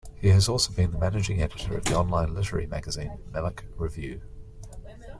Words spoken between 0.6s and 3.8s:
been the Managing Editor of the online literary magazine "Melic